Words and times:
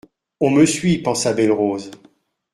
On 0.39 0.49
me 0.49 0.65
suit, 0.65 0.97
pensa 1.03 1.31
Belle-Rose. 1.31 1.91